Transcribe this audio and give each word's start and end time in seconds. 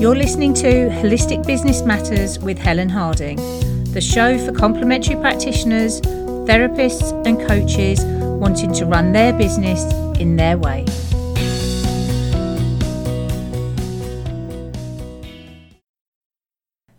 You're 0.00 0.14
listening 0.14 0.54
to 0.54 0.88
Holistic 0.90 1.44
Business 1.44 1.82
Matters 1.82 2.38
with 2.38 2.56
Helen 2.56 2.88
Harding, 2.88 3.34
the 3.92 4.00
show 4.00 4.38
for 4.38 4.52
complementary 4.52 5.16
practitioners, 5.16 6.00
therapists, 6.00 7.26
and 7.26 7.36
coaches 7.48 8.04
wanting 8.04 8.72
to 8.74 8.86
run 8.86 9.10
their 9.10 9.32
business 9.32 9.82
in 10.20 10.36
their 10.36 10.56
way. 10.56 10.84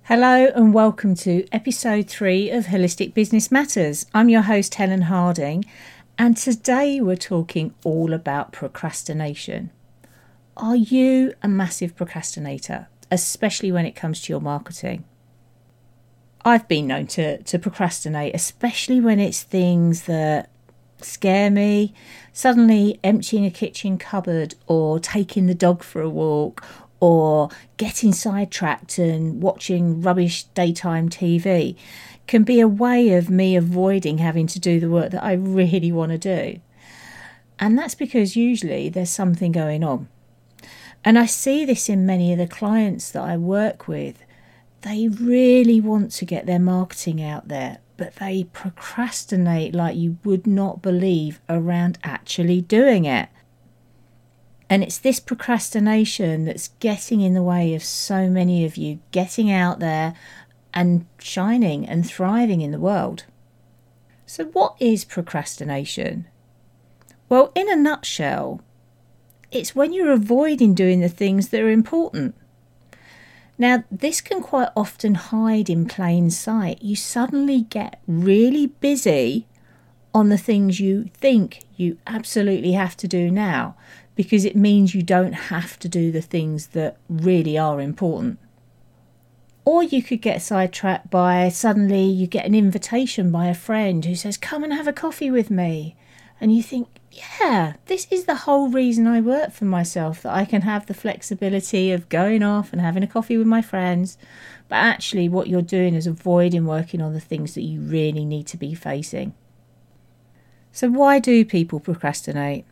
Hello, 0.03 0.47
and 0.53 0.73
welcome 0.73 1.15
to 1.15 1.47
episode 1.53 2.09
three 2.09 2.49
of 2.49 2.65
Holistic 2.65 3.13
Business 3.13 3.49
Matters. 3.49 4.07
I'm 4.13 4.27
your 4.27 4.41
host, 4.41 4.75
Helen 4.75 5.03
Harding, 5.03 5.63
and 6.17 6.35
today 6.35 6.99
we're 6.99 7.15
talking 7.15 7.73
all 7.85 8.11
about 8.11 8.51
procrastination. 8.51 9.69
Are 10.61 10.75
you 10.75 11.33
a 11.41 11.47
massive 11.47 11.95
procrastinator, 11.95 12.89
especially 13.09 13.71
when 13.71 13.85
it 13.85 13.95
comes 13.95 14.21
to 14.21 14.33
your 14.33 14.41
marketing? 14.41 15.05
I've 16.43 16.67
been 16.67 16.85
known 16.85 17.07
to, 17.07 17.41
to 17.43 17.57
procrastinate, 17.57 18.35
especially 18.35 18.99
when 18.99 19.21
it's 19.21 19.41
things 19.41 20.03
that 20.03 20.49
scare 20.97 21.49
me. 21.49 21.93
Suddenly 22.33 22.99
emptying 23.05 23.45
a 23.45 23.51
kitchen 23.51 23.97
cupboard 23.97 24.55
or 24.67 24.99
taking 24.99 25.47
the 25.47 25.55
dog 25.55 25.81
for 25.81 26.01
a 26.01 26.09
walk 26.09 26.65
or 26.99 27.47
getting 27.77 28.11
sidetracked 28.11 28.97
and 28.97 29.41
watching 29.41 30.01
rubbish 30.01 30.43
daytime 30.43 31.07
TV 31.07 31.77
can 32.27 32.43
be 32.43 32.59
a 32.59 32.67
way 32.67 33.13
of 33.13 33.29
me 33.29 33.55
avoiding 33.55 34.17
having 34.17 34.47
to 34.47 34.59
do 34.59 34.81
the 34.81 34.89
work 34.89 35.11
that 35.11 35.23
I 35.23 35.33
really 35.33 35.93
want 35.93 36.11
to 36.11 36.17
do. 36.17 36.59
And 37.59 37.79
that's 37.79 37.95
because 37.95 38.35
usually 38.35 38.89
there's 38.89 39.09
something 39.09 39.53
going 39.53 39.85
on. 39.85 40.09
And 41.03 41.17
I 41.17 41.25
see 41.25 41.65
this 41.65 41.89
in 41.89 42.05
many 42.05 42.31
of 42.31 42.37
the 42.37 42.47
clients 42.47 43.11
that 43.11 43.23
I 43.23 43.37
work 43.37 43.87
with. 43.87 44.23
They 44.81 45.07
really 45.07 45.81
want 45.81 46.11
to 46.13 46.25
get 46.25 46.45
their 46.45 46.59
marketing 46.59 47.21
out 47.21 47.47
there, 47.47 47.79
but 47.97 48.15
they 48.15 48.45
procrastinate 48.45 49.73
like 49.73 49.97
you 49.97 50.17
would 50.23 50.47
not 50.47 50.81
believe 50.81 51.39
around 51.49 51.99
actually 52.03 52.61
doing 52.61 53.05
it. 53.05 53.29
And 54.69 54.83
it's 54.83 54.99
this 54.99 55.19
procrastination 55.19 56.45
that's 56.45 56.69
getting 56.79 57.21
in 57.21 57.33
the 57.33 57.43
way 57.43 57.73
of 57.73 57.83
so 57.83 58.29
many 58.29 58.63
of 58.65 58.77
you 58.77 58.99
getting 59.11 59.51
out 59.51 59.79
there 59.79 60.13
and 60.73 61.07
shining 61.17 61.87
and 61.87 62.07
thriving 62.07 62.61
in 62.61 62.71
the 62.71 62.79
world. 62.79 63.25
So, 64.27 64.45
what 64.45 64.75
is 64.79 65.05
procrastination? 65.05 66.27
Well, 67.29 67.51
in 67.55 67.67
a 67.71 67.75
nutshell, 67.75 68.61
it's 69.51 69.75
when 69.75 69.93
you're 69.93 70.11
avoiding 70.11 70.73
doing 70.73 70.99
the 70.99 71.09
things 71.09 71.49
that 71.49 71.61
are 71.61 71.69
important. 71.69 72.35
Now, 73.57 73.83
this 73.91 74.21
can 74.21 74.41
quite 74.41 74.69
often 74.75 75.15
hide 75.15 75.69
in 75.69 75.85
plain 75.85 76.29
sight. 76.29 76.81
You 76.81 76.95
suddenly 76.95 77.63
get 77.63 77.99
really 78.07 78.67
busy 78.67 79.47
on 80.13 80.29
the 80.29 80.37
things 80.37 80.79
you 80.79 81.09
think 81.13 81.63
you 81.75 81.97
absolutely 82.07 82.71
have 82.71 82.95
to 82.97 83.07
do 83.07 83.29
now 83.29 83.75
because 84.15 84.43
it 84.45 84.55
means 84.55 84.95
you 84.95 85.03
don't 85.03 85.33
have 85.33 85.77
to 85.79 85.87
do 85.87 86.11
the 86.11 86.21
things 86.21 86.67
that 86.67 86.97
really 87.09 87.57
are 87.57 87.79
important. 87.79 88.39
Or 89.65 89.83
you 89.83 90.01
could 90.01 90.21
get 90.21 90.41
sidetracked 90.41 91.09
by 91.09 91.47
suddenly 91.49 92.03
you 92.03 92.27
get 92.27 92.45
an 92.45 92.55
invitation 92.55 93.31
by 93.31 93.47
a 93.47 93.53
friend 93.53 94.03
who 94.03 94.15
says, 94.15 94.35
Come 94.35 94.63
and 94.63 94.73
have 94.73 94.87
a 94.87 94.93
coffee 94.93 95.29
with 95.29 95.51
me. 95.51 95.95
And 96.41 96.55
you 96.55 96.63
think, 96.63 96.87
yeah, 97.11 97.73
this 97.87 98.07
is 98.11 98.25
the 98.25 98.35
whole 98.35 98.69
reason 98.69 99.07
I 99.07 99.21
work 99.21 99.51
for 99.51 99.65
myself 99.65 100.21
that 100.21 100.33
I 100.33 100.45
can 100.45 100.61
have 100.61 100.85
the 100.85 100.93
flexibility 100.93 101.91
of 101.91 102.09
going 102.09 102.43
off 102.43 102.71
and 102.71 102.81
having 102.81 103.03
a 103.03 103.07
coffee 103.07 103.37
with 103.37 103.47
my 103.47 103.61
friends. 103.61 104.17
But 104.67 104.75
actually, 104.75 105.27
what 105.27 105.47
you're 105.47 105.61
doing 105.61 105.95
is 105.95 106.05
avoiding 106.05 106.65
working 106.65 107.01
on 107.01 107.13
the 107.13 107.19
things 107.19 107.55
that 107.55 107.63
you 107.63 107.81
really 107.81 108.25
need 108.25 108.45
to 108.47 108.57
be 108.57 108.75
facing. 108.75 109.33
So, 110.71 110.89
why 110.89 111.19
do 111.19 111.43
people 111.43 111.79
procrastinate? 111.79 112.65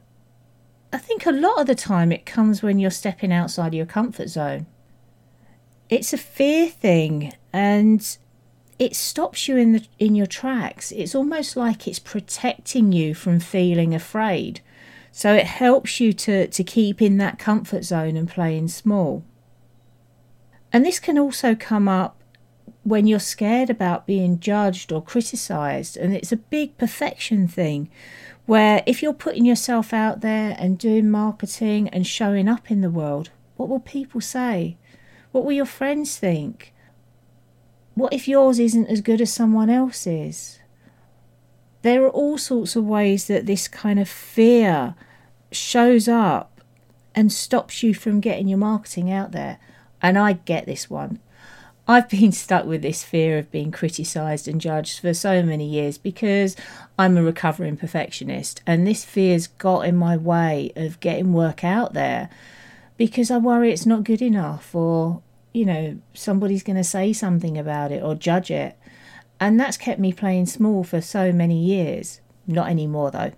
I 0.93 0.99
think 0.99 1.25
a 1.25 1.31
lot 1.31 1.59
of 1.59 1.67
the 1.67 1.75
time 1.75 2.11
it 2.11 2.25
comes 2.25 2.61
when 2.61 2.79
you're 2.79 2.91
stepping 2.91 3.33
outside 3.33 3.69
of 3.69 3.73
your 3.73 3.85
comfort 3.85 4.29
zone. 4.29 4.67
It's 5.89 6.13
a 6.13 6.17
fear 6.17 6.69
thing, 6.69 7.33
and 7.51 8.17
it 8.79 8.95
stops 8.95 9.47
you 9.47 9.57
in 9.57 9.73
the 9.73 9.87
in 9.97 10.15
your 10.15 10.27
tracks. 10.27 10.91
It's 10.91 11.15
almost 11.15 11.55
like 11.55 11.87
it's 11.87 11.99
protecting 11.99 12.91
you 12.91 13.13
from 13.13 13.39
feeling 13.39 13.93
afraid. 13.93 14.61
So 15.11 15.33
it 15.33 15.47
helps 15.47 15.99
you 15.99 16.13
to, 16.13 16.47
to 16.47 16.63
keep 16.63 17.01
in 17.01 17.17
that 17.17 17.39
comfort 17.39 17.83
zone 17.83 18.15
and 18.15 18.29
playing 18.29 18.67
small. 18.67 19.23
And 20.71 20.85
this 20.85 20.99
can 20.99 21.17
also 21.17 21.55
come 21.55 21.87
up 21.87 22.21
when 22.83 23.07
you're 23.07 23.19
scared 23.19 23.71
about 23.71 24.05
being 24.05 24.39
judged 24.39 24.91
or 24.91 25.01
criticized. 25.01 25.97
And 25.97 26.13
it's 26.13 26.31
a 26.31 26.37
big 26.37 26.77
perfection 26.77 27.47
thing 27.47 27.89
where 28.45 28.83
if 28.85 29.01
you're 29.01 29.11
putting 29.11 29.43
yourself 29.43 29.91
out 29.91 30.21
there 30.21 30.55
and 30.59 30.77
doing 30.77 31.09
marketing 31.09 31.89
and 31.89 32.05
showing 32.05 32.47
up 32.47 32.69
in 32.69 32.81
the 32.81 32.89
world, 32.91 33.31
what 33.55 33.69
will 33.69 33.79
people 33.79 34.21
say? 34.21 34.77
What 35.31 35.43
will 35.43 35.51
your 35.51 35.65
friends 35.65 36.17
think? 36.17 36.75
What 37.97 38.13
if 38.13 38.27
yours 38.27 38.59
isn't 38.59 38.89
as 38.89 39.01
good 39.01 39.21
as 39.21 39.33
someone 39.33 39.71
else's? 39.71 40.59
There 41.81 42.03
are 42.03 42.11
all 42.11 42.37
sorts 42.37 42.75
of 42.75 42.85
ways 42.85 43.25
that 43.25 43.47
this 43.47 43.67
kind 43.67 43.97
of 43.97 44.07
fear 44.07 44.93
shows 45.51 46.07
up 46.07 46.61
and 47.15 47.33
stops 47.33 47.81
you 47.81 47.95
from 47.95 48.19
getting 48.19 48.47
your 48.47 48.59
marketing 48.59 49.11
out 49.11 49.31
there. 49.31 49.57
And 49.99 50.15
I 50.15 50.33
get 50.33 50.67
this 50.67 50.91
one. 50.91 51.17
I've 51.87 52.07
been 52.07 52.31
stuck 52.43 52.65
with 52.67 52.83
this 52.83 53.03
fear 53.03 53.39
of 53.39 53.49
being 53.49 53.71
criticised 53.71 54.47
and 54.47 54.61
judged 54.61 54.99
for 54.99 55.15
so 55.15 55.41
many 55.41 55.67
years 55.67 55.97
because 55.97 56.55
I'm 56.99 57.17
a 57.17 57.23
recovering 57.23 57.77
perfectionist, 57.77 58.61
and 58.67 58.85
this 58.85 59.05
fear's 59.05 59.47
got 59.47 59.87
in 59.87 59.97
my 59.97 60.15
way 60.15 60.71
of 60.75 60.99
getting 60.99 61.33
work 61.33 61.63
out 61.63 61.95
there 61.95 62.29
because 62.95 63.31
I 63.31 63.37
worry 63.37 63.71
it's 63.71 63.87
not 63.87 64.03
good 64.03 64.21
enough 64.21 64.75
or 64.75 65.23
you 65.57 65.65
know, 65.65 65.97
somebody's 66.13 66.63
going 66.63 66.77
to 66.77 66.83
say 66.83 67.11
something 67.11 67.57
about 67.57 67.91
it 67.91 68.03
or 68.03 68.13
judge 68.13 68.51
it. 68.51 68.77
And 69.39 69.59
that's 69.59 69.75
kept 69.75 69.99
me 69.99 70.13
playing 70.13 70.45
small 70.45 70.83
for 70.83 71.01
so 71.01 71.31
many 71.31 71.57
years. 71.57 72.21
Not 72.45 72.69
anymore, 72.69 73.11
though. 73.11 73.31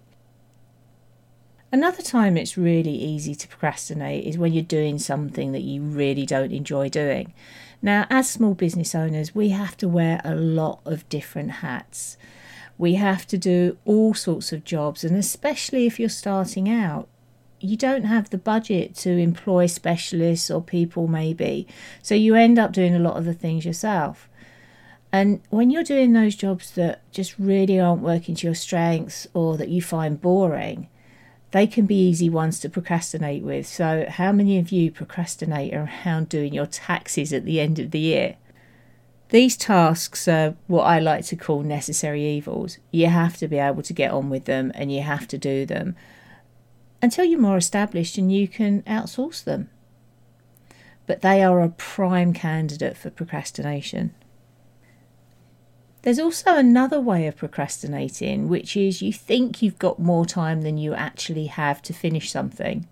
Another 1.71 2.01
time 2.01 2.35
it's 2.35 2.57
really 2.57 2.93
easy 2.93 3.35
to 3.35 3.47
procrastinate 3.47 4.25
is 4.25 4.37
when 4.37 4.53
you're 4.53 4.63
doing 4.63 4.97
something 4.99 5.51
that 5.53 5.61
you 5.61 5.81
really 5.81 6.25
don't 6.25 6.51
enjoy 6.51 6.89
doing. 6.89 7.33
Now, 7.81 8.05
as 8.09 8.29
small 8.29 8.53
business 8.53 8.93
owners, 8.93 9.33
we 9.33 9.49
have 9.49 9.77
to 9.77 9.87
wear 9.87 10.19
a 10.25 10.35
lot 10.35 10.81
of 10.83 11.07
different 11.07 11.51
hats. 11.51 12.17
We 12.77 12.95
have 12.95 13.27
to 13.27 13.37
do 13.37 13.77
all 13.85 14.13
sorts 14.13 14.51
of 14.51 14.63
jobs, 14.63 15.03
and 15.03 15.15
especially 15.15 15.85
if 15.85 15.99
you're 15.99 16.09
starting 16.09 16.69
out, 16.69 17.07
you 17.59 17.77
don't 17.77 18.03
have 18.03 18.29
the 18.29 18.37
budget 18.37 18.95
to 18.95 19.09
employ 19.09 19.65
specialists 19.65 20.49
or 20.49 20.61
people, 20.61 21.07
maybe. 21.07 21.67
So 22.01 22.15
you 22.15 22.35
end 22.35 22.57
up 22.57 22.71
doing 22.71 22.95
a 22.95 22.99
lot 22.99 23.17
of 23.17 23.25
the 23.25 23.33
things 23.33 23.65
yourself. 23.65 24.29
And 25.11 25.41
when 25.49 25.71
you're 25.71 25.83
doing 25.83 26.13
those 26.13 26.35
jobs 26.35 26.71
that 26.71 27.01
just 27.11 27.37
really 27.39 27.79
aren't 27.79 28.01
working 28.01 28.35
to 28.35 28.47
your 28.47 28.55
strengths 28.55 29.27
or 29.33 29.57
that 29.57 29.69
you 29.69 29.81
find 29.81 30.21
boring, 30.21 30.87
they 31.51 31.65
can 31.65 31.87
be 31.87 31.95
easy 31.95 32.29
ones 32.29 32.59
to 32.59 32.69
procrastinate 32.69 33.41
with. 33.41 33.65
So, 33.65 34.05
how 34.07 34.31
many 34.31 34.59
of 34.59 34.71
you 34.71 34.91
procrastinate 34.91 35.73
around 35.73 36.29
doing 36.29 36.53
your 36.53 36.67
taxes 36.67 37.33
at 37.33 37.43
the 37.43 37.59
end 37.59 37.79
of 37.79 37.89
the 37.89 37.99
year? 37.99 38.35
These 39.29 39.57
tasks 39.57 40.27
are 40.27 40.55
what 40.67 40.83
I 40.83 40.99
like 40.99 41.25
to 41.25 41.35
call 41.35 41.61
necessary 41.61 42.23
evils. 42.25 42.77
You 42.91 43.07
have 43.07 43.37
to 43.37 43.47
be 43.47 43.57
able 43.57 43.83
to 43.83 43.93
get 43.93 44.11
on 44.11 44.29
with 44.29 44.45
them 44.45 44.71
and 44.75 44.91
you 44.91 45.01
have 45.01 45.27
to 45.29 45.37
do 45.37 45.65
them 45.65 45.95
until 47.01 47.25
you're 47.25 47.39
more 47.39 47.57
established 47.57 48.17
and 48.17 48.31
you 48.31 48.47
can 48.47 48.81
outsource 48.83 49.43
them. 49.43 49.69
But 51.07 51.21
they 51.21 51.41
are 51.43 51.61
a 51.61 51.69
prime 51.69 52.33
candidate 52.33 52.97
for 52.97 53.09
procrastination. 53.09 54.13
There's 56.01 56.19
also 56.19 56.55
another 56.55 56.99
way 56.99 57.27
of 57.27 57.35
procrastinating, 57.35 58.47
which 58.47 58.77
is 58.77 59.01
you 59.01 59.11
think 59.11 59.61
you've 59.61 59.79
got 59.79 59.99
more 59.99 60.25
time 60.25 60.61
than 60.61 60.77
you 60.77 60.93
actually 60.93 61.47
have 61.47 61.81
to 61.83 61.93
finish 61.93 62.31
something. 62.31 62.87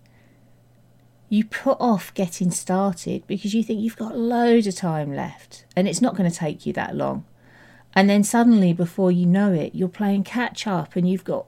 You 1.30 1.44
put 1.44 1.78
off 1.80 2.12
getting 2.14 2.50
started 2.50 3.26
because 3.26 3.54
you 3.54 3.62
think 3.62 3.80
you've 3.80 3.96
got 3.96 4.16
loads 4.16 4.66
of 4.66 4.74
time 4.74 5.14
left 5.14 5.64
and 5.76 5.86
it's 5.86 6.02
not 6.02 6.16
going 6.16 6.30
to 6.30 6.36
take 6.36 6.66
you 6.66 6.72
that 6.74 6.96
long. 6.96 7.24
And 7.94 8.08
then 8.08 8.24
suddenly, 8.24 8.72
before 8.72 9.10
you 9.10 9.26
know 9.26 9.52
it, 9.52 9.74
you're 9.74 9.88
playing 9.88 10.24
catch 10.24 10.66
up 10.66 10.94
and 10.94 11.08
you've 11.08 11.24
got 11.24 11.46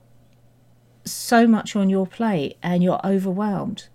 so 1.12 1.46
much 1.46 1.76
on 1.76 1.90
your 1.90 2.06
plate 2.06 2.56
and 2.62 2.82
you're 2.82 3.04
overwhelmed. 3.04 3.88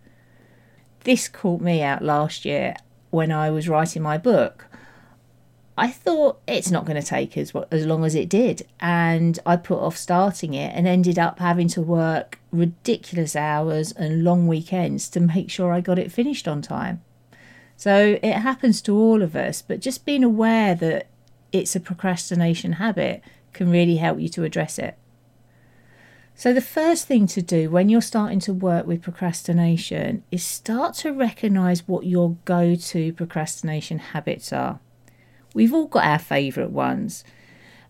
This 1.03 1.27
caught 1.27 1.61
me 1.61 1.81
out 1.81 2.03
last 2.03 2.45
year 2.45 2.75
when 3.11 3.31
I 3.31 3.49
was 3.49 3.69
writing 3.69 4.01
my 4.01 4.17
book. 4.17 4.67
I 5.77 5.91
thought 5.91 6.39
it's 6.47 6.71
not 6.71 6.85
going 6.85 7.01
to 7.01 7.07
take 7.07 7.37
as 7.37 7.51
as 7.69 7.85
long 7.85 8.05
as 8.05 8.15
it 8.15 8.29
did, 8.29 8.65
and 8.79 9.37
I 9.45 9.57
put 9.57 9.79
off 9.79 9.97
starting 9.97 10.53
it 10.53 10.73
and 10.73 10.87
ended 10.87 11.19
up 11.19 11.39
having 11.39 11.67
to 11.69 11.81
work 11.81 12.39
ridiculous 12.51 13.35
hours 13.35 13.91
and 13.91 14.23
long 14.23 14.47
weekends 14.47 15.09
to 15.09 15.19
make 15.19 15.51
sure 15.51 15.73
I 15.73 15.81
got 15.81 15.99
it 15.99 16.13
finished 16.13 16.47
on 16.47 16.61
time. 16.61 17.01
So 17.75 18.17
it 18.23 18.33
happens 18.35 18.81
to 18.83 18.97
all 18.97 19.21
of 19.21 19.35
us, 19.35 19.61
but 19.61 19.81
just 19.81 20.05
being 20.05 20.23
aware 20.23 20.75
that 20.75 21.07
it's 21.51 21.75
a 21.75 21.81
procrastination 21.81 22.73
habit 22.73 23.21
can 23.51 23.69
really 23.69 23.97
help 23.97 24.19
you 24.19 24.29
to 24.29 24.43
address 24.43 24.79
it. 24.79 24.97
So, 26.37 26.53
the 26.53 26.59
first 26.59 27.07
thing 27.07 27.27
to 27.27 27.41
do 27.41 27.69
when 27.69 27.87
you're 27.87 28.01
starting 28.01 28.41
to 28.41 28.53
work 28.53 28.85
with 28.85 29.01
procrastination 29.01 30.23
is 30.31 30.43
start 30.43 30.93
to 30.95 31.13
recognize 31.13 31.87
what 31.87 32.05
your 32.05 32.35
go 32.43 32.75
to 32.75 33.13
procrastination 33.13 33.99
habits 33.99 34.51
are. 34.51 34.79
We've 35.53 35.73
all 35.73 35.87
got 35.87 36.03
our 36.03 36.19
favourite 36.19 36.71
ones, 36.71 37.23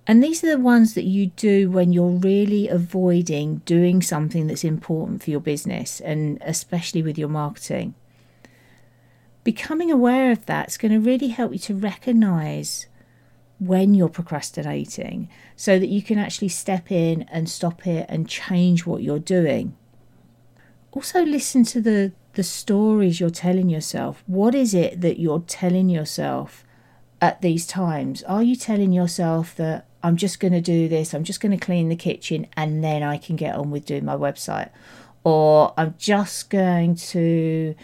and 0.05 0.23
these 0.23 0.43
are 0.43 0.51
the 0.51 0.59
ones 0.59 0.93
that 0.93 1.05
you 1.05 1.27
do 1.27 1.71
when 1.71 1.91
you're 1.91 2.07
really 2.07 2.67
avoiding 2.67 3.63
doing 3.65 4.03
something 4.03 4.45
that's 4.45 4.63
important 4.63 5.23
for 5.23 5.31
your 5.31 5.39
business 5.39 5.99
and 5.99 6.37
especially 6.41 7.01
with 7.01 7.17
your 7.17 7.29
marketing. 7.29 7.95
Becoming 9.43 9.91
aware 9.91 10.31
of 10.31 10.45
that 10.45 10.67
is 10.67 10.77
going 10.77 10.91
to 10.91 10.99
really 10.99 11.29
help 11.29 11.51
you 11.51 11.59
to 11.59 11.73
recognize 11.73 12.85
when 13.59 13.93
you're 13.93 14.09
procrastinating 14.09 15.29
so 15.55 15.79
that 15.79 15.87
you 15.87 16.01
can 16.01 16.17
actually 16.17 16.49
step 16.49 16.91
in 16.91 17.23
and 17.23 17.49
stop 17.49 17.87
it 17.87 18.05
and 18.09 18.27
change 18.27 18.85
what 18.85 19.01
you're 19.01 19.19
doing. 19.19 19.75
Also, 20.91 21.23
listen 21.23 21.63
to 21.63 21.81
the, 21.81 22.13
the 22.33 22.43
stories 22.43 23.19
you're 23.19 23.29
telling 23.29 23.69
yourself. 23.69 24.23
What 24.27 24.55
is 24.55 24.73
it 24.73 25.01
that 25.01 25.19
you're 25.19 25.43
telling 25.47 25.89
yourself 25.89 26.65
at 27.21 27.41
these 27.41 27.67
times? 27.67 28.23
Are 28.23 28.43
you 28.43 28.55
telling 28.55 28.93
yourself 28.93 29.55
that 29.55 29.87
I'm 30.03 30.17
just 30.17 30.39
going 30.39 30.53
to 30.53 30.61
do 30.61 30.87
this, 30.87 31.13
I'm 31.13 31.23
just 31.23 31.41
going 31.41 31.57
to 31.57 31.65
clean 31.65 31.89
the 31.89 31.95
kitchen, 31.95 32.47
and 32.55 32.83
then 32.83 33.03
I 33.03 33.17
can 33.17 33.35
get 33.35 33.55
on 33.55 33.71
with 33.71 33.85
doing 33.85 34.05
my 34.05 34.15
website? 34.15 34.69
Or 35.23 35.73
I'm 35.77 35.95
just 35.97 36.49
going 36.49 36.95
to 36.95 37.75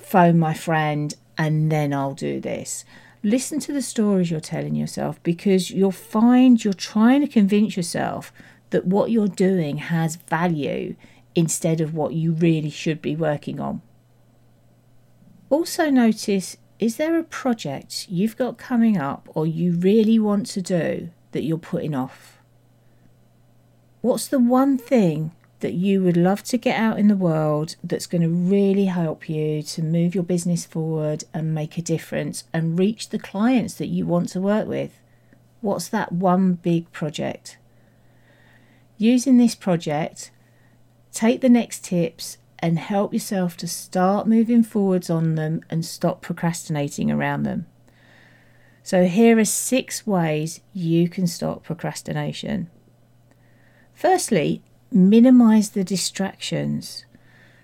phone 0.00 0.38
my 0.38 0.54
friend 0.54 1.14
and 1.36 1.72
then 1.72 1.92
I'll 1.92 2.14
do 2.14 2.40
this 2.40 2.84
listen 3.24 3.58
to 3.58 3.72
the 3.72 3.82
stories 3.82 4.30
you're 4.30 4.38
telling 4.38 4.76
yourself 4.76 5.20
because 5.22 5.70
you'll 5.70 5.90
find 5.90 6.62
you're 6.62 6.74
trying 6.74 7.22
to 7.22 7.26
convince 7.26 7.76
yourself 7.76 8.32
that 8.70 8.86
what 8.86 9.10
you're 9.10 9.26
doing 9.26 9.78
has 9.78 10.16
value 10.16 10.94
instead 11.34 11.80
of 11.80 11.94
what 11.94 12.12
you 12.12 12.32
really 12.32 12.70
should 12.70 13.00
be 13.00 13.16
working 13.16 13.58
on. 13.58 13.80
Also, 15.50 15.90
notice 15.90 16.56
is 16.78 16.96
there 16.96 17.18
a 17.18 17.24
project 17.24 18.06
you've 18.10 18.36
got 18.36 18.58
coming 18.58 18.98
up 18.98 19.28
or 19.34 19.46
you 19.46 19.72
really 19.72 20.18
want 20.18 20.44
to 20.46 20.60
do 20.60 21.10
that 21.32 21.44
you're 21.44 21.56
putting 21.56 21.94
off? 21.94 22.38
What's 24.00 24.26
the 24.26 24.38
one 24.38 24.76
thing 24.76 25.32
that 25.60 25.74
you 25.74 26.02
would 26.02 26.16
love 26.16 26.42
to 26.44 26.58
get 26.58 26.78
out 26.78 26.98
in 26.98 27.08
the 27.08 27.16
world 27.16 27.76
that's 27.82 28.06
going 28.06 28.22
to 28.22 28.28
really 28.28 28.86
help 28.86 29.28
you 29.28 29.62
to 29.62 29.82
move 29.82 30.14
your 30.14 30.24
business 30.24 30.66
forward 30.66 31.24
and 31.32 31.54
make 31.54 31.78
a 31.78 31.82
difference 31.82 32.44
and 32.52 32.78
reach 32.78 33.08
the 33.08 33.18
clients 33.18 33.74
that 33.74 33.86
you 33.86 34.06
want 34.06 34.28
to 34.30 34.40
work 34.40 34.66
with? 34.66 34.98
What's 35.60 35.88
that 35.88 36.12
one 36.12 36.54
big 36.54 36.90
project? 36.92 37.56
Using 38.98 39.38
this 39.38 39.54
project, 39.54 40.30
take 41.12 41.40
the 41.40 41.48
next 41.48 41.84
tips 41.84 42.38
and 42.58 42.78
help 42.78 43.12
yourself 43.12 43.56
to 43.58 43.68
start 43.68 44.26
moving 44.26 44.62
forwards 44.62 45.10
on 45.10 45.34
them 45.34 45.62
and 45.70 45.84
stop 45.84 46.22
procrastinating 46.22 47.10
around 47.10 47.42
them. 47.42 47.66
So, 48.82 49.06
here 49.06 49.38
are 49.38 49.44
six 49.46 50.06
ways 50.06 50.60
you 50.74 51.08
can 51.08 51.26
stop 51.26 51.64
procrastination. 51.64 52.70
Firstly, 53.94 54.62
minimize 54.94 55.70
the 55.70 55.84
distractions. 55.84 57.04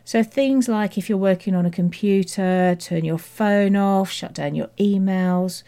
So, 0.05 0.23
things 0.23 0.69
like 0.69 0.99
if 0.99 1.09
you're 1.09 1.19
working 1.19 1.55
on 1.55 1.67
a 1.67 1.71
computer, 1.71 2.77
turn 2.79 3.05
your 3.05 3.19
phone 3.19 3.77
off, 3.77 4.11
shut 4.11 4.35
down 4.35 4.55
your 4.55 4.71
emails, 4.79 5.63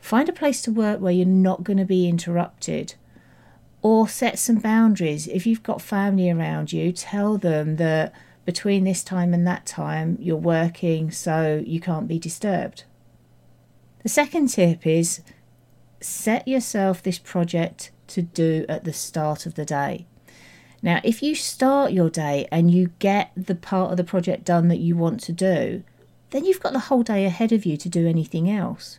find 0.00 0.28
a 0.28 0.32
place 0.32 0.60
to 0.62 0.72
work 0.72 1.00
where 1.00 1.12
you're 1.12 1.26
not 1.26 1.62
going 1.62 1.76
to 1.78 1.84
be 1.84 2.08
interrupted, 2.08 2.94
or 3.82 4.08
set 4.08 4.38
some 4.38 4.56
boundaries. 4.58 5.28
If 5.28 5.46
you've 5.46 5.62
got 5.62 5.80
family 5.80 6.30
around 6.30 6.72
you, 6.72 6.90
tell 6.90 7.38
them 7.38 7.76
that 7.76 8.12
between 8.44 8.84
this 8.84 9.04
time 9.04 9.34
and 9.34 9.46
that 9.46 9.66
time 9.66 10.16
you're 10.20 10.36
working 10.36 11.10
so 11.10 11.62
you 11.66 11.80
can't 11.80 12.08
be 12.08 12.18
disturbed. 12.18 12.84
The 14.02 14.08
second 14.08 14.48
tip 14.48 14.86
is 14.86 15.20
set 16.00 16.46
yourself 16.46 17.02
this 17.02 17.18
project 17.18 17.90
to 18.08 18.22
do 18.22 18.64
at 18.68 18.84
the 18.84 18.92
start 18.92 19.46
of 19.46 19.54
the 19.54 19.64
day. 19.64 20.06
Now, 20.82 21.00
if 21.02 21.22
you 21.22 21.34
start 21.34 21.92
your 21.92 22.10
day 22.10 22.46
and 22.52 22.70
you 22.70 22.90
get 22.98 23.30
the 23.36 23.54
part 23.54 23.90
of 23.90 23.96
the 23.96 24.04
project 24.04 24.44
done 24.44 24.68
that 24.68 24.78
you 24.78 24.96
want 24.96 25.20
to 25.20 25.32
do, 25.32 25.82
then 26.30 26.44
you've 26.44 26.60
got 26.60 26.72
the 26.72 26.80
whole 26.80 27.02
day 27.02 27.24
ahead 27.24 27.52
of 27.52 27.64
you 27.64 27.76
to 27.76 27.88
do 27.88 28.06
anything 28.06 28.50
else. 28.50 28.98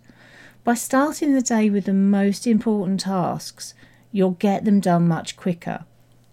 By 0.64 0.74
starting 0.74 1.34
the 1.34 1.42
day 1.42 1.70
with 1.70 1.86
the 1.86 1.94
most 1.94 2.48
important 2.48 3.02
tasks, 3.02 3.74
you'll 4.12 4.32
get 4.32 4.66
them 4.66 4.80
done 4.80 5.08
much 5.08 5.38
quicker. 5.38 5.86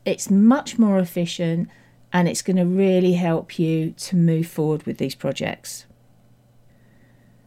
It's 0.05 0.31
much 0.31 0.79
more 0.79 0.99
efficient 0.99 1.69
and 2.13 2.29
it's 2.29 2.43
going 2.43 2.57
to 2.57 2.65
really 2.65 3.15
help 3.15 3.59
you 3.59 3.91
to 3.93 4.17
move 4.17 4.47
forward 4.47 4.85
with 4.85 4.99
these 4.99 5.15
projects. 5.15 5.87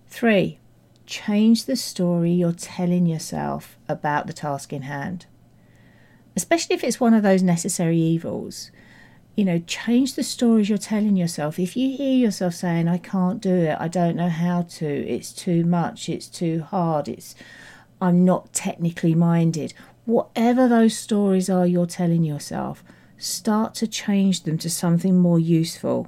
Three, 0.07 0.59
change 1.05 1.65
the 1.65 1.75
story 1.75 2.31
you're 2.31 2.51
telling 2.51 3.05
yourself 3.05 3.77
about 3.87 4.27
the 4.27 4.33
task 4.33 4.73
in 4.73 4.83
hand 4.83 5.25
especially 6.37 6.75
if 6.75 6.83
it's 6.83 6.99
one 6.99 7.15
of 7.15 7.23
those 7.23 7.41
necessary 7.41 7.97
evils. 7.97 8.69
You 9.35 9.43
know, 9.43 9.57
change 9.57 10.13
the 10.13 10.21
stories 10.21 10.69
you're 10.69 10.77
telling 10.77 11.15
yourself. 11.15 11.57
If 11.57 11.75
you 11.75 11.97
hear 11.97 12.15
yourself 12.15 12.53
saying, 12.53 12.87
I 12.87 12.99
can't 12.99 13.41
do 13.41 13.55
it, 13.55 13.75
I 13.79 13.87
don't 13.87 14.15
know 14.15 14.29
how 14.29 14.61
to, 14.61 14.85
it's 14.85 15.33
too 15.33 15.65
much, 15.65 16.07
it's 16.09 16.27
too 16.27 16.61
hard, 16.61 17.07
it's 17.07 17.33
I'm 17.99 18.23
not 18.23 18.53
technically 18.53 19.15
minded, 19.15 19.73
whatever 20.05 20.67
those 20.67 20.95
stories 20.95 21.49
are 21.49 21.65
you're 21.65 21.87
telling 21.87 22.23
yourself, 22.23 22.83
start 23.17 23.73
to 23.75 23.87
change 23.87 24.43
them 24.43 24.59
to 24.59 24.69
something 24.69 25.17
more 25.17 25.39
useful. 25.39 26.07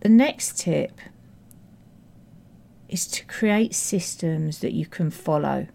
The 0.00 0.08
next 0.08 0.60
tip 0.60 1.00
is 2.88 3.08
to 3.08 3.24
create 3.24 3.74
systems 3.74 4.60
that 4.60 4.72
you 4.72 4.86
can 4.86 5.10
follow. 5.10 5.66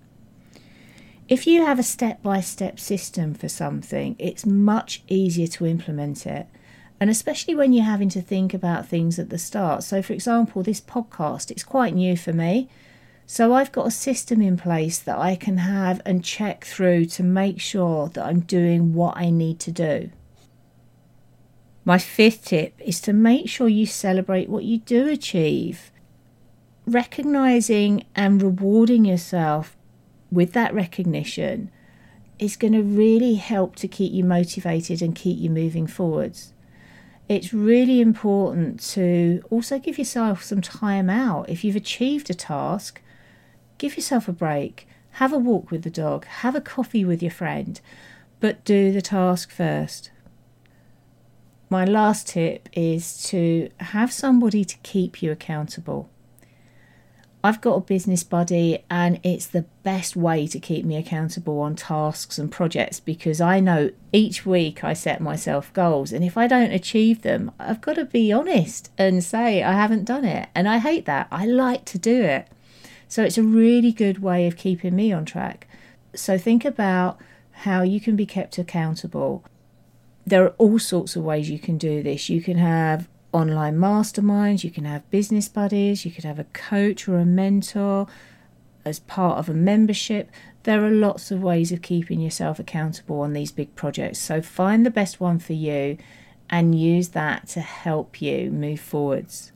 If 1.28 1.46
you 1.46 1.66
have 1.66 1.78
a 1.78 1.84
step 1.84 2.24
by 2.24 2.40
step 2.40 2.80
system 2.80 3.34
for 3.34 3.50
something, 3.50 4.16
it's 4.18 4.46
much 4.46 5.04
easier 5.10 5.48
to 5.48 5.66
implement 5.66 6.26
it. 6.26 6.48
And 7.02 7.10
especially 7.10 7.54
when 7.54 7.74
you're 7.74 7.84
having 7.84 8.08
to 8.10 8.22
think 8.22 8.54
about 8.54 8.88
things 8.88 9.20
at 9.20 9.30
the 9.30 9.38
start. 9.38 9.84
So, 9.84 10.02
for 10.02 10.14
example, 10.14 10.64
this 10.64 10.80
podcast, 10.80 11.52
it's 11.52 11.64
quite 11.64 11.94
new 11.94 12.16
for 12.16 12.32
me. 12.32 12.70
So, 13.26 13.54
I've 13.54 13.74
got 13.74 13.88
a 13.88 13.92
system 13.92 14.42
in 14.42 14.56
place 14.56 15.00
that 15.00 15.18
I 15.18 15.36
can 15.36 15.58
have 15.58 16.02
and 16.06 16.24
check 16.24 16.64
through 16.64 17.06
to 17.08 17.24
make 17.24 17.60
sure 17.60 18.08
that 18.08 18.26
I'm 18.26 18.40
doing 18.40 18.94
what 18.94 19.18
I 19.18 19.30
need 19.30 19.60
to 19.60 19.72
do. 19.72 20.10
My 21.84 21.98
fifth 21.98 22.46
tip 22.46 22.74
is 22.80 23.02
to 23.02 23.12
make 23.12 23.50
sure 23.50 23.68
you 23.68 23.86
celebrate 23.86 24.50
what 24.50 24.64
you 24.64 24.80
do 24.80 25.10
achieve. 25.10 25.92
Recognizing 26.86 28.06
and 28.16 28.42
rewarding 28.42 29.04
yourself 29.04 29.77
with 30.32 30.54
that 30.54 30.74
recognition 30.74 31.72
is 32.40 32.56
going 32.56 32.74
to 32.74 32.84
really 32.84 33.36
help 33.36 33.76
to 33.78 33.88
keep 33.88 34.14
you 34.14 34.24
motivated 34.24 35.02
and 35.02 35.16
keep 35.16 35.40
you 35.40 35.50
moving 35.50 35.88
forwards. 35.88 36.54
It's 37.28 37.54
really 37.54 38.00
important 38.00 38.80
to 38.92 39.44
also 39.50 39.80
give 39.80 39.98
yourself 39.98 40.44
some 40.44 40.62
time 40.62 41.10
out. 41.10 41.50
If 41.50 41.64
you've 41.64 41.76
achieved 41.76 42.30
a 42.30 42.34
task, 42.34 43.02
give 43.78 43.96
yourself 43.96 44.28
a 44.28 44.34
break, 44.34 44.88
have 45.12 45.34
a 45.34 45.38
walk 45.38 45.72
with 45.72 45.84
the 45.84 45.90
dog, 45.90 46.26
have 46.26 46.56
a 46.56 46.62
coffee 46.62 47.04
with 47.04 47.22
your 47.22 47.32
friend, 47.32 47.82
but 48.40 48.64
do 48.64 48.92
the 48.92 49.02
task 49.02 49.52
first. 49.52 50.12
My 51.70 51.84
last 51.84 52.30
tip 52.30 52.70
is 52.72 53.22
to 53.24 53.70
have 53.80 54.14
somebody 54.14 54.64
to 54.64 54.78
keep 54.84 55.22
you 55.22 55.32
accountable. 55.32 56.10
I've 57.44 57.62
got 57.62 57.76
a 57.76 57.82
business 57.82 58.24
buddy, 58.24 58.84
and 58.90 59.20
it's 59.24 59.46
the 59.46 59.66
best 59.84 60.16
way 60.16 60.48
to 60.48 60.60
keep 60.60 60.84
me 60.84 60.98
accountable 60.98 61.60
on 61.60 61.76
tasks 61.76 62.40
and 62.40 62.52
projects 62.52 63.00
because 63.00 63.40
I 63.40 63.60
know 63.60 63.92
each 64.12 64.46
week 64.46 64.84
I 64.84 64.94
set 64.94 65.22
myself 65.22 65.72
goals, 65.74 66.12
and 66.12 66.26
if 66.26 66.36
I 66.36 66.48
don't 66.48 66.72
achieve 66.72 67.22
them, 67.22 67.52
I've 67.60 67.80
got 67.80 67.94
to 67.94 68.06
be 68.06 68.34
honest 68.34 68.92
and 68.98 69.24
say 69.24 69.62
I 69.62 69.74
haven't 69.74 70.06
done 70.06 70.26
it. 70.26 70.50
And 70.56 70.68
I 70.68 70.80
hate 70.80 71.06
that. 71.06 71.28
I 71.32 71.46
like 71.46 71.86
to 71.86 72.00
do 72.00 72.24
it. 72.24 72.48
So 73.08 73.24
it's 73.24 73.38
a 73.38 73.44
really 73.44 73.92
good 73.92 74.20
way 74.20 74.48
of 74.48 74.58
keeping 74.58 74.96
me 74.96 75.14
on 75.14 75.24
track. 75.24 75.68
So 76.16 76.38
think 76.38 76.66
about 76.66 77.20
how 77.52 77.84
you 77.84 78.02
can 78.02 78.16
be 78.16 78.26
kept 78.26 78.58
accountable. 78.58 79.46
There 80.26 80.44
are 80.44 80.56
all 80.58 80.80
sorts 80.80 81.16
of 81.16 81.24
ways 81.24 81.50
you 81.50 81.60
can 81.60 81.78
do 81.78 82.04
this. 82.04 82.30
You 82.30 82.42
can 82.42 82.58
have 82.58 83.08
online 83.38 83.78
masterminds, 83.78 84.64
you 84.64 84.72
can 84.72 84.86
have 84.86 85.10
business 85.12 85.48
buddies, 85.48 86.06
you 86.06 86.12
could 86.12 86.24
have 86.24 86.40
a 86.40 86.46
coach 86.46 87.08
or 87.08 87.18
a 87.20 87.26
mentor 87.26 88.08
as 88.84 89.00
part 89.00 89.38
of 89.38 89.50
a 89.50 89.54
membership. 89.54 90.32
There 90.64 90.84
are 90.86 90.92
lots 90.92 91.32
of 91.32 91.44
ways 91.44 91.72
of 91.72 91.82
keeping 91.82 92.20
yourself 92.20 92.60
accountable 92.60 93.22
on 93.22 93.34
these 93.34 93.52
big 93.52 93.76
projects. 93.76 94.20
So 94.20 94.42
find 94.42 94.86
the 94.86 94.92
best 94.92 95.20
one 95.20 95.40
for 95.40 95.54
you 95.54 95.98
and 96.50 96.80
use 96.80 97.10
that 97.10 97.48
to 97.50 97.62
help 97.62 98.22
you 98.22 98.50
move 98.52 98.80
forwards. 98.80 99.52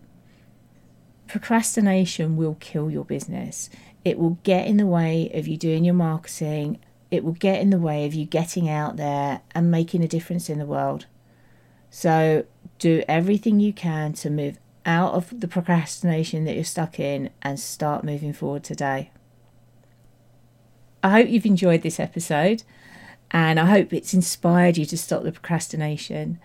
procrastination 1.28 2.36
will 2.36 2.58
kill 2.60 2.92
your 2.92 3.06
business. 3.06 3.70
It 4.04 4.20
will 4.20 4.38
get 4.44 4.68
in 4.68 4.76
the 4.76 4.86
way 4.86 5.32
of 5.34 5.48
you 5.48 5.56
doing 5.56 5.86
your 5.86 5.94
marketing. 5.94 6.80
It 7.10 7.24
will 7.24 7.32
get 7.32 7.62
in 7.62 7.70
the 7.70 7.78
way 7.78 8.06
of 8.06 8.14
you 8.14 8.26
getting 8.26 8.68
out 8.68 8.98
there 8.98 9.40
and 9.56 9.72
making 9.72 10.04
a 10.04 10.10
difference 10.10 10.50
in 10.50 10.60
the 10.60 10.66
world. 10.66 11.06
So 11.92 12.46
do 12.80 13.04
everything 13.08 13.60
you 13.60 13.74
can 13.74 14.14
to 14.14 14.32
move 14.32 14.58
out 14.86 15.14
of 15.14 15.42
the 15.42 15.48
procrastination 15.48 16.46
that 16.46 16.56
you're 16.56 16.64
stuck 16.64 17.00
in 17.00 17.30
and 17.44 17.60
start 17.60 18.04
moving 18.04 18.34
forward 18.34 18.64
today. 18.64 19.12
I 21.04 21.12
hope 21.12 21.30
you've 21.30 21.46
enjoyed 21.46 21.84
this 21.84 22.00
episode 22.00 22.64
and 23.30 23.60
I 23.60 23.66
hope 23.66 23.94
it's 23.94 24.14
inspired 24.14 24.78
you 24.78 24.86
to 24.86 24.98
stop 24.98 25.24
the 25.24 25.34
procrastination. 25.34 26.40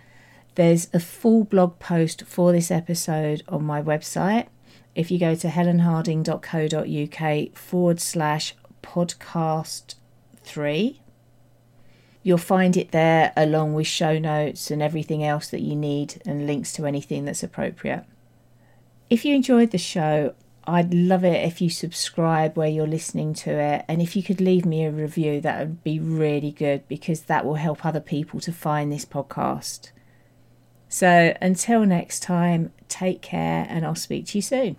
There's 0.56 0.88
a 0.92 1.00
full 1.00 1.44
blog 1.44 1.78
post 1.78 2.24
for 2.26 2.52
this 2.52 2.70
episode 2.70 3.42
on 3.48 3.64
my 3.64 3.80
website. 3.80 4.48
If 4.94 5.10
you 5.10 5.18
go 5.18 5.34
to 5.34 5.48
helenharding.co.uk 5.48 7.56
forward 7.56 8.00
slash 8.00 8.54
podcast 8.82 9.94
three, 10.42 11.00
you'll 12.26 12.38
find 12.38 12.76
it 12.76 12.90
there 12.90 13.32
along 13.36 13.72
with 13.72 13.86
show 13.86 14.18
notes 14.18 14.68
and 14.72 14.82
everything 14.82 15.22
else 15.22 15.48
that 15.48 15.60
you 15.60 15.76
need 15.76 16.20
and 16.26 16.44
links 16.44 16.72
to 16.72 16.84
anything 16.84 17.24
that's 17.24 17.44
appropriate. 17.44 18.04
If 19.08 19.24
you 19.24 19.32
enjoyed 19.32 19.70
the 19.70 19.78
show, 19.78 20.34
I'd 20.66 20.92
love 20.92 21.22
it 21.22 21.46
if 21.46 21.60
you 21.60 21.70
subscribe 21.70 22.56
where 22.56 22.68
you're 22.68 22.84
listening 22.84 23.32
to 23.34 23.52
it. 23.52 23.84
And 23.86 24.02
if 24.02 24.16
you 24.16 24.24
could 24.24 24.40
leave 24.40 24.66
me 24.66 24.84
a 24.84 24.90
review, 24.90 25.40
that 25.42 25.60
would 25.60 25.84
be 25.84 26.00
really 26.00 26.50
good 26.50 26.88
because 26.88 27.20
that 27.22 27.44
will 27.44 27.54
help 27.54 27.86
other 27.86 28.00
people 28.00 28.40
to 28.40 28.50
find 28.50 28.90
this 28.90 29.04
podcast. 29.04 29.92
So 30.88 31.32
until 31.40 31.86
next 31.86 32.24
time, 32.24 32.72
take 32.88 33.22
care 33.22 33.68
and 33.68 33.86
I'll 33.86 33.94
speak 33.94 34.26
to 34.26 34.38
you 34.38 34.42
soon. 34.42 34.76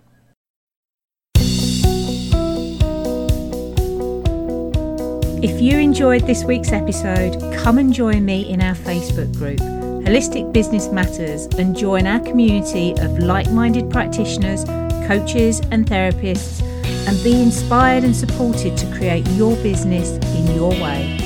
If 5.40 5.60
you 5.60 5.78
enjoyed 5.78 6.26
this 6.26 6.44
week's 6.44 6.72
episode, 6.72 7.40
come 7.58 7.78
and 7.78 7.92
join 7.92 8.24
me 8.24 8.48
in 8.48 8.60
our 8.60 8.74
Facebook 8.74 9.32
group, 9.36 9.58
Holistic 9.58 10.52
Business 10.52 10.88
Matters, 10.88 11.46
and 11.58 11.76
join 11.76 12.06
our 12.06 12.20
community 12.20 12.92
of 12.98 13.18
like 13.18 13.50
minded 13.50 13.90
practitioners 13.90 14.64
coaches, 15.08 15.60
and 15.72 15.86
therapists, 15.86 16.62
and 17.08 17.24
be 17.24 17.40
inspired 17.40 18.04
and 18.04 18.14
supported 18.14 18.76
to 18.76 18.86
create 18.94 19.26
your 19.30 19.56
business 19.62 20.10
in 20.36 20.54
your 20.54 20.70
way. 20.72 21.17